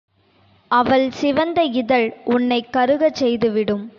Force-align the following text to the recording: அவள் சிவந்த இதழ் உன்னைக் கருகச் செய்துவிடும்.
அவள் 0.71 1.05
சிவந்த 1.11 1.59
இதழ் 1.73 2.07
உன்னைக் 2.25 2.71
கருகச் 2.71 3.15
செய்துவிடும். 3.15 3.85